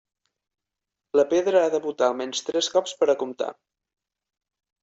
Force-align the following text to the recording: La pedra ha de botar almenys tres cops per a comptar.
La 1.19 1.25
pedra 1.33 1.61
ha 1.65 1.69
de 1.75 1.81
botar 1.85 2.09
almenys 2.13 2.41
tres 2.49 2.71
cops 2.77 2.97
per 3.03 3.11
a 3.15 3.17
comptar. 3.23 3.51